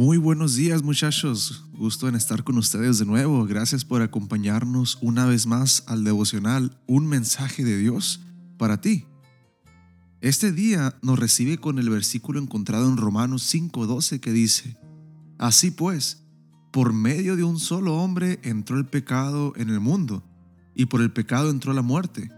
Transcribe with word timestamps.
Muy 0.00 0.16
buenos 0.16 0.54
días 0.54 0.82
muchachos, 0.82 1.62
gusto 1.74 2.08
en 2.08 2.14
estar 2.14 2.42
con 2.42 2.56
ustedes 2.56 2.98
de 2.98 3.04
nuevo. 3.04 3.44
Gracias 3.44 3.84
por 3.84 4.00
acompañarnos 4.00 4.96
una 5.02 5.26
vez 5.26 5.46
más 5.46 5.84
al 5.88 6.04
devocional 6.04 6.80
Un 6.86 7.06
mensaje 7.06 7.64
de 7.64 7.76
Dios 7.76 8.22
para 8.56 8.80
ti. 8.80 9.04
Este 10.22 10.52
día 10.52 10.96
nos 11.02 11.18
recibe 11.18 11.58
con 11.58 11.78
el 11.78 11.90
versículo 11.90 12.40
encontrado 12.40 12.88
en 12.88 12.96
Romanos 12.96 13.42
5:12 13.42 14.20
que 14.20 14.32
dice, 14.32 14.78
Así 15.36 15.70
pues, 15.70 16.22
por 16.72 16.94
medio 16.94 17.36
de 17.36 17.44
un 17.44 17.58
solo 17.58 17.98
hombre 17.98 18.40
entró 18.42 18.78
el 18.78 18.86
pecado 18.86 19.52
en 19.56 19.68
el 19.68 19.80
mundo, 19.80 20.24
y 20.74 20.86
por 20.86 21.02
el 21.02 21.12
pecado 21.12 21.50
entró 21.50 21.74
la 21.74 21.82
muerte, 21.82 22.30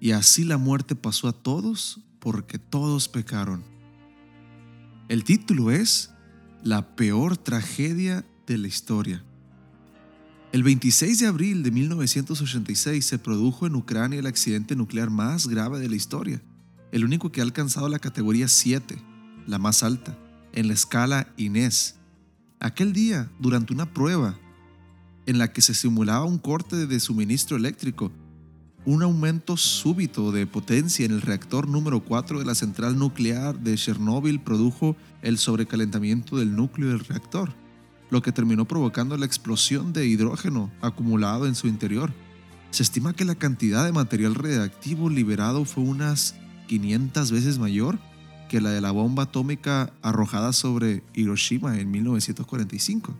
y 0.00 0.10
así 0.10 0.42
la 0.42 0.58
muerte 0.58 0.96
pasó 0.96 1.28
a 1.28 1.32
todos 1.32 2.00
porque 2.18 2.58
todos 2.58 3.06
pecaron. 3.06 3.62
El 5.08 5.22
título 5.22 5.70
es 5.70 6.10
la 6.64 6.96
peor 6.96 7.36
tragedia 7.36 8.24
de 8.46 8.56
la 8.56 8.68
historia. 8.68 9.22
El 10.50 10.62
26 10.62 11.18
de 11.18 11.26
abril 11.26 11.62
de 11.62 11.70
1986 11.70 13.04
se 13.04 13.18
produjo 13.18 13.66
en 13.66 13.74
Ucrania 13.74 14.18
el 14.18 14.26
accidente 14.26 14.74
nuclear 14.74 15.10
más 15.10 15.46
grave 15.46 15.78
de 15.78 15.90
la 15.90 15.96
historia, 15.96 16.40
el 16.90 17.04
único 17.04 17.30
que 17.30 17.42
ha 17.42 17.44
alcanzado 17.44 17.90
la 17.90 17.98
categoría 17.98 18.48
7, 18.48 18.96
la 19.46 19.58
más 19.58 19.82
alta, 19.82 20.16
en 20.54 20.68
la 20.68 20.72
escala 20.72 21.28
Inés. 21.36 21.96
Aquel 22.60 22.94
día, 22.94 23.30
durante 23.38 23.74
una 23.74 23.92
prueba 23.92 24.38
en 25.26 25.36
la 25.36 25.52
que 25.52 25.60
se 25.60 25.74
simulaba 25.74 26.24
un 26.24 26.38
corte 26.38 26.86
de 26.86 26.98
suministro 26.98 27.58
eléctrico, 27.58 28.10
un 28.86 29.02
aumento 29.02 29.56
súbito 29.56 30.30
de 30.30 30.46
potencia 30.46 31.06
en 31.06 31.12
el 31.12 31.22
reactor 31.22 31.68
número 31.68 32.00
4 32.04 32.38
de 32.38 32.44
la 32.44 32.54
central 32.54 32.98
nuclear 32.98 33.58
de 33.58 33.76
Chernóbil 33.76 34.40
produjo 34.40 34.94
el 35.22 35.38
sobrecalentamiento 35.38 36.36
del 36.36 36.54
núcleo 36.54 36.90
del 36.90 37.00
reactor, 37.00 37.54
lo 38.10 38.20
que 38.20 38.32
terminó 38.32 38.66
provocando 38.66 39.16
la 39.16 39.24
explosión 39.24 39.94
de 39.94 40.06
hidrógeno 40.06 40.70
acumulado 40.82 41.46
en 41.46 41.54
su 41.54 41.66
interior. 41.66 42.12
Se 42.72 42.82
estima 42.82 43.14
que 43.14 43.24
la 43.24 43.36
cantidad 43.36 43.86
de 43.86 43.92
material 43.92 44.34
radiactivo 44.34 45.08
liberado 45.08 45.64
fue 45.64 45.84
unas 45.84 46.34
500 46.66 47.32
veces 47.32 47.58
mayor 47.58 47.98
que 48.50 48.60
la 48.60 48.70
de 48.70 48.82
la 48.82 48.90
bomba 48.90 49.24
atómica 49.24 49.94
arrojada 50.02 50.52
sobre 50.52 51.02
Hiroshima 51.14 51.80
en 51.80 51.90
1945. 51.90 53.14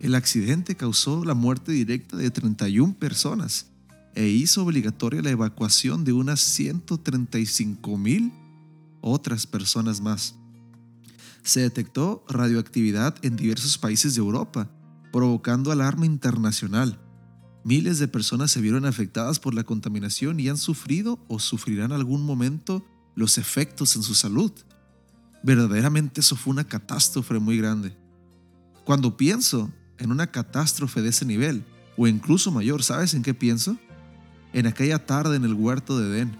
El 0.00 0.14
accidente 0.14 0.74
causó 0.74 1.26
la 1.26 1.34
muerte 1.34 1.72
directa 1.72 2.16
de 2.16 2.30
31 2.30 2.94
personas 2.94 3.70
e 4.14 4.26
hizo 4.26 4.64
obligatoria 4.64 5.22
la 5.22 5.30
evacuación 5.30 6.04
de 6.04 6.12
unas 6.12 6.40
135 6.40 7.96
mil 7.96 8.32
otras 9.00 9.46
personas 9.46 10.00
más. 10.00 10.34
Se 11.42 11.60
detectó 11.60 12.24
radioactividad 12.28 13.14
en 13.22 13.36
diversos 13.36 13.78
países 13.78 14.14
de 14.14 14.20
Europa, 14.20 14.70
provocando 15.12 15.72
alarma 15.72 16.06
internacional. 16.06 17.00
Miles 17.64 17.98
de 17.98 18.08
personas 18.08 18.50
se 18.50 18.60
vieron 18.60 18.84
afectadas 18.86 19.38
por 19.38 19.54
la 19.54 19.64
contaminación 19.64 20.40
y 20.40 20.48
han 20.48 20.58
sufrido 20.58 21.18
o 21.28 21.38
sufrirán 21.38 21.92
algún 21.92 22.22
momento 22.22 22.84
los 23.14 23.38
efectos 23.38 23.96
en 23.96 24.02
su 24.02 24.14
salud. 24.14 24.52
Verdaderamente 25.42 26.20
eso 26.20 26.36
fue 26.36 26.52
una 26.52 26.64
catástrofe 26.64 27.38
muy 27.38 27.56
grande. 27.56 27.96
Cuando 28.84 29.16
pienso 29.16 29.70
en 29.98 30.10
una 30.10 30.26
catástrofe 30.26 31.02
de 31.02 31.10
ese 31.10 31.24
nivel, 31.24 31.64
o 31.96 32.06
incluso 32.06 32.50
mayor, 32.50 32.82
¿sabes 32.82 33.14
en 33.14 33.22
qué 33.22 33.34
pienso? 33.34 33.78
En 34.52 34.66
aquella 34.66 35.06
tarde 35.06 35.36
en 35.36 35.44
el 35.44 35.54
huerto 35.54 35.98
de 35.98 36.08
Edén, 36.08 36.36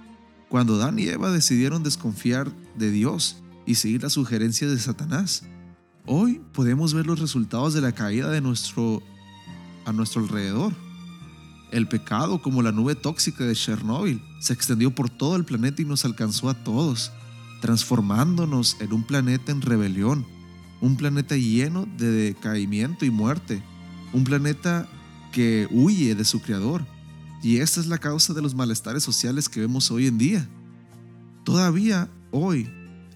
cuando 0.49 0.79
Dan 0.79 0.99
y 0.99 1.07
Eva 1.07 1.31
decidieron 1.31 1.83
desconfiar 1.83 2.51
de 2.77 2.91
Dios 2.91 3.37
y 3.67 3.77
seguir 3.77 4.03
las 4.03 4.15
sugerencias 4.15 4.71
de 4.71 4.79
Satanás. 4.79 5.45
Hoy 6.07 6.41
podemos 6.53 6.93
ver 6.93 7.07
los 7.07 7.21
resultados 7.21 7.73
de 7.75 7.81
la 7.81 7.93
caída 7.93 8.31
de 8.31 8.41
nuestro 8.41 9.03
a 9.85 9.93
nuestro 9.93 10.23
alrededor. 10.23 10.73
El 11.71 11.87
pecado, 11.87 12.43
como 12.43 12.63
la 12.63 12.73
nube 12.73 12.95
tóxica 12.95 13.45
de 13.45 13.55
Chernóbil, 13.55 14.21
se 14.41 14.53
extendió 14.53 14.93
por 14.93 15.09
todo 15.09 15.37
el 15.37 15.45
planeta 15.45 15.83
y 15.83 15.85
nos 15.85 16.05
alcanzó 16.05 16.49
a 16.49 16.65
todos, 16.65 17.13
transformándonos 17.61 18.77
en 18.81 18.93
un 18.93 19.05
planeta 19.05 19.53
en 19.53 19.63
rebelión, 19.63 20.27
un 20.81 20.97
planeta 20.97 21.37
lleno 21.37 21.87
de 21.97 22.11
decaimiento 22.11 23.05
y 23.05 23.11
muerte, 23.11 23.63
un 24.13 24.25
planeta 24.25 24.89
que 25.33 25.69
huye 25.71 26.15
de 26.15 26.25
su 26.25 26.41
creador, 26.41 26.85
y 27.43 27.59
esta 27.59 27.81
es 27.81 27.87
la 27.87 27.99
causa 27.99 28.35
de 28.35 28.43
los 28.43 28.55
malestares 28.55 29.03
sociales 29.03 29.49
que 29.49 29.61
vemos 29.61 29.91
hoy 29.91 30.07
en 30.07 30.19
día. 30.19 30.49
Todavía 31.45 32.11
hoy, 32.31 32.71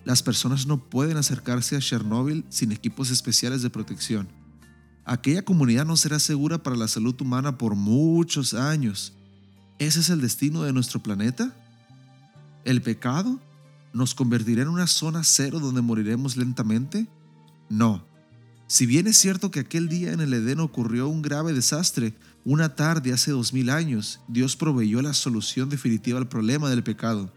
las 0.05 0.23
personas 0.23 0.67
no 0.67 0.79
pueden 0.79 1.17
acercarse 1.17 1.77
a 1.77 1.81
Chernóbil 1.81 2.45
sin 2.49 2.73
equipos 2.73 3.11
especiales 3.11 3.63
de 3.63 3.71
protección. 3.71 4.29
Aquella 5.05 5.45
comunidad 5.45 5.85
no 5.85 5.97
será 5.97 6.19
segura 6.19 6.63
para 6.63 6.77
la 6.77 6.89
salud 6.89 7.21
humana 7.21 7.59
por 7.59 7.75
muchos 7.75 8.55
años. 8.55 9.13
¿Ese 9.79 10.01
es 10.01 10.09
el 10.09 10.21
destino 10.21 10.63
de 10.63 10.73
nuestro 10.73 11.03
planeta? 11.03 11.55
¿El 12.65 12.81
pecado 12.81 13.41
nos 13.93 14.15
convertirá 14.15 14.63
en 14.63 14.69
una 14.69 14.87
zona 14.87 15.23
cero 15.23 15.61
donde 15.61 15.83
moriremos 15.83 16.37
lentamente? 16.37 17.07
No. 17.69 18.07
Si 18.67 18.87
bien 18.87 19.07
es 19.07 19.19
cierto 19.19 19.51
que 19.51 19.61
aquel 19.61 19.89
día 19.89 20.13
en 20.13 20.21
el 20.21 20.33
Edén 20.33 20.61
ocurrió 20.61 21.09
un 21.09 21.23
grave 21.23 21.53
desastre, 21.53 22.15
una 22.45 22.75
tarde 22.75 23.13
hace 23.13 23.31
dos 23.31 23.53
mil 23.53 23.71
años 23.71 24.21
Dios 24.29 24.57
proveyó 24.57 25.03
la 25.03 25.15
solución 25.15 25.69
definitiva 25.69 26.19
al 26.19 26.29
problema 26.29 26.71
del 26.71 26.83
pecado. 26.83 27.33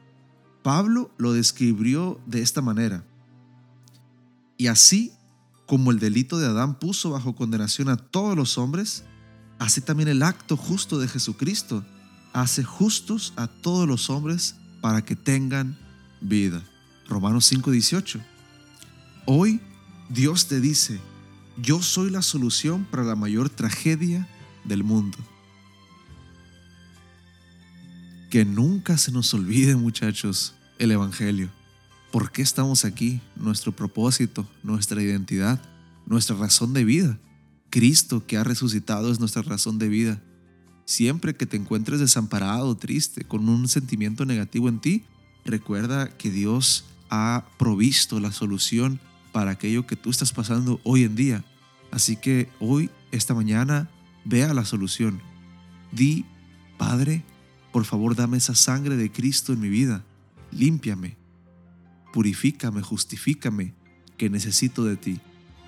Pablo 0.64 1.12
lo 1.18 1.34
describió 1.34 2.20
de 2.26 2.42
esta 2.42 2.62
manera. 2.62 3.04
Y 4.58 4.68
así 4.68 5.12
como 5.66 5.92
el 5.92 6.00
delito 6.00 6.40
de 6.40 6.48
Adán 6.48 6.80
puso 6.80 7.12
bajo 7.12 7.36
condenación 7.36 7.90
a 7.90 7.98
todos 7.98 8.36
los 8.36 8.58
hombres, 8.58 9.04
así 9.60 9.82
también 9.82 10.10
el 10.10 10.24
acto 10.24 10.56
justo 10.58 10.98
de 10.98 11.08
Jesucristo 11.08 11.86
hace 12.34 12.64
justos 12.64 13.34
a 13.36 13.48
todos 13.48 13.88
los 13.88 14.10
hombres 14.10 14.56
para 14.82 15.04
que 15.04 15.16
tengan 15.16 15.78
vida. 16.22 16.64
Romanos 17.08 17.52
5:18. 17.52 18.22
Hoy 19.26 19.60
Dios 20.10 20.48
te 20.48 20.62
dice, 20.62 21.00
yo 21.62 21.82
soy 21.82 22.10
la 22.10 22.22
solución 22.22 22.86
para 22.86 23.04
la 23.04 23.16
mayor 23.16 23.50
tragedia 23.50 24.28
del 24.64 24.84
mundo. 24.84 25.18
Que 28.30 28.46
nunca 28.46 28.98
se 28.98 29.12
nos 29.12 29.34
olvide, 29.34 29.76
muchachos, 29.76 30.54
el 30.78 30.92
Evangelio. 30.92 31.50
¿Por 32.12 32.32
qué 32.32 32.42
estamos 32.42 32.86
aquí? 32.86 33.22
Nuestro 33.36 33.72
propósito, 33.72 34.48
nuestra 34.64 35.02
identidad, 35.02 35.62
nuestra 36.06 36.36
razón 36.36 36.74
de 36.74 36.84
vida. 36.84 37.20
Cristo 37.70 38.26
que 38.26 38.38
ha 38.38 38.44
resucitado 38.44 39.12
es 39.12 39.20
nuestra 39.20 39.42
razón 39.42 39.80
de 39.80 39.90
vida. 39.90 40.22
Siempre 40.86 41.36
que 41.36 41.46
te 41.46 41.58
encuentres 41.58 42.00
desamparado, 42.00 42.78
triste, 42.78 43.26
con 43.26 43.50
un 43.50 43.68
sentimiento 43.68 44.26
negativo 44.26 44.70
en 44.70 44.80
ti, 44.80 45.04
recuerda 45.44 46.10
que 46.18 46.32
Dios 46.32 46.86
ha 47.10 47.46
provisto 47.58 48.20
la 48.20 48.32
solución 48.32 49.00
para 49.38 49.52
aquello 49.52 49.86
que 49.86 49.96
tú 49.96 50.10
estás 50.10 50.34
pasando 50.34 50.82
hoy 50.84 51.04
en 51.04 51.16
día. 51.16 51.46
Así 51.92 52.16
que 52.16 52.50
hoy, 52.60 52.90
esta 53.12 53.36
mañana, 53.36 53.88
vea 54.26 54.52
la 54.52 54.66
solución. 54.66 55.22
Di, 55.92 56.26
Padre, 56.80 57.24
por 57.72 57.86
favor 57.86 58.16
dame 58.16 58.38
esa 58.38 58.56
sangre 58.56 58.98
de 58.98 59.12
Cristo 59.12 59.54
en 59.54 59.60
mi 59.60 59.70
vida. 59.70 60.04
Límpiame, 60.50 61.18
purifícame, 62.12 62.82
justifícame, 62.82 63.76
que 64.18 64.28
necesito 64.32 64.84
de 64.84 64.98
ti. 64.98 65.20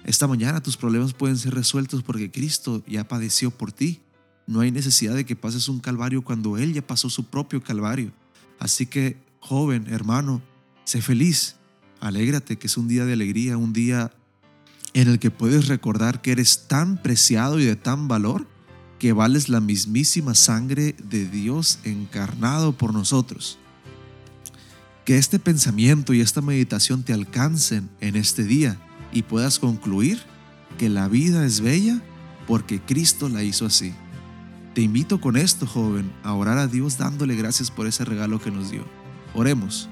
Esta 0.03 0.25
mañana 0.25 0.63
tus 0.63 0.75
problemas 0.75 1.13
pueden 1.13 1.37
ser 1.37 1.53
resueltos 1.53 2.01
porque 2.01 2.31
Cristo 2.31 2.83
ya 2.87 3.07
padeció 3.07 3.51
por 3.51 3.71
ti. 3.71 4.01
No 4.47 4.61
hay 4.61 4.71
necesidad 4.71 5.13
de 5.13 5.27
que 5.27 5.35
pases 5.35 5.69
un 5.69 5.79
calvario 5.79 6.23
cuando 6.23 6.57
Él 6.57 6.73
ya 6.73 6.81
pasó 6.81 7.07
su 7.11 7.25
propio 7.25 7.61
calvario. 7.61 8.13
Así 8.57 8.87
que, 8.87 9.21
joven, 9.39 9.85
hermano, 9.89 10.41
sé 10.85 11.03
feliz, 11.03 11.58
Alégrate 11.99 12.57
que 12.57 12.67
es 12.67 12.77
un 12.77 12.87
día 12.87 13.05
de 13.05 13.13
alegría, 13.13 13.57
un 13.57 13.73
día 13.73 14.11
en 14.93 15.07
el 15.07 15.19
que 15.19 15.31
puedes 15.31 15.67
recordar 15.67 16.21
que 16.21 16.31
eres 16.31 16.67
tan 16.67 17.01
preciado 17.01 17.59
y 17.59 17.65
de 17.65 17.75
tan 17.75 18.07
valor 18.07 18.47
que 18.97 19.13
vales 19.13 19.49
la 19.49 19.61
mismísima 19.61 20.35
sangre 20.35 20.95
de 21.03 21.25
Dios 21.25 21.79
encarnado 21.83 22.73
por 22.73 22.93
nosotros. 22.93 23.57
Que 25.05 25.17
este 25.17 25.39
pensamiento 25.39 26.13
y 26.13 26.21
esta 26.21 26.41
meditación 26.41 27.03
te 27.03 27.13
alcancen 27.13 27.89
en 28.01 28.15
este 28.15 28.43
día 28.43 28.79
y 29.11 29.23
puedas 29.23 29.57
concluir 29.57 30.21
que 30.77 30.89
la 30.89 31.07
vida 31.07 31.45
es 31.45 31.61
bella 31.61 32.01
porque 32.47 32.79
Cristo 32.79 33.29
la 33.29 33.43
hizo 33.43 33.65
así. 33.65 33.93
Te 34.73 34.81
invito 34.81 35.19
con 35.19 35.35
esto, 35.35 35.65
joven, 35.65 36.11
a 36.23 36.33
orar 36.33 36.57
a 36.57 36.67
Dios 36.67 36.97
dándole 36.97 37.35
gracias 37.35 37.71
por 37.71 37.87
ese 37.87 38.05
regalo 38.05 38.39
que 38.39 38.51
nos 38.51 38.69
dio. 38.69 38.85
Oremos. 39.33 39.89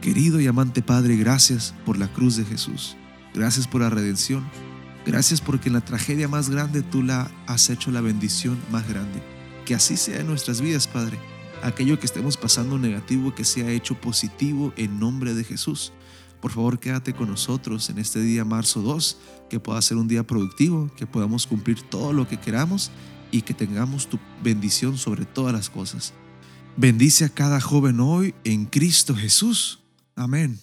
Querido 0.00 0.40
y 0.40 0.46
amante 0.46 0.80
Padre, 0.80 1.16
gracias 1.16 1.74
por 1.84 1.98
la 1.98 2.06
cruz 2.12 2.36
de 2.36 2.44
Jesús. 2.44 2.96
Gracias 3.34 3.66
por 3.66 3.80
la 3.80 3.90
redención. 3.90 4.48
Gracias 5.04 5.40
porque 5.40 5.68
en 5.68 5.72
la 5.72 5.80
tragedia 5.80 6.28
más 6.28 6.50
grande 6.50 6.82
tú 6.82 7.02
la 7.02 7.30
has 7.46 7.68
hecho 7.68 7.90
la 7.90 8.00
bendición 8.00 8.58
más 8.70 8.88
grande. 8.88 9.20
Que 9.64 9.74
así 9.74 9.96
sea 9.96 10.20
en 10.20 10.28
nuestras 10.28 10.60
vidas, 10.60 10.86
Padre. 10.86 11.18
Aquello 11.62 11.98
que 11.98 12.06
estemos 12.06 12.36
pasando 12.36 12.78
negativo, 12.78 13.34
que 13.34 13.44
sea 13.44 13.70
hecho 13.70 14.00
positivo 14.00 14.72
en 14.76 15.00
nombre 15.00 15.34
de 15.34 15.42
Jesús. 15.42 15.92
Por 16.40 16.52
favor, 16.52 16.78
quédate 16.78 17.12
con 17.12 17.28
nosotros 17.28 17.90
en 17.90 17.98
este 17.98 18.20
día 18.20 18.44
marzo 18.44 18.80
2, 18.80 19.18
que 19.50 19.58
pueda 19.58 19.82
ser 19.82 19.96
un 19.96 20.06
día 20.06 20.24
productivo, 20.24 20.88
que 20.96 21.08
podamos 21.08 21.48
cumplir 21.48 21.82
todo 21.82 22.12
lo 22.12 22.28
que 22.28 22.38
queramos 22.38 22.92
y 23.32 23.42
que 23.42 23.52
tengamos 23.52 24.08
tu 24.08 24.20
bendición 24.44 24.96
sobre 24.96 25.24
todas 25.24 25.52
las 25.52 25.68
cosas. 25.68 26.14
Bendice 26.76 27.24
a 27.24 27.28
cada 27.28 27.60
joven 27.60 27.98
hoy 27.98 28.36
en 28.44 28.66
Cristo 28.66 29.16
Jesús. 29.16 29.80
Amén. 30.18 30.58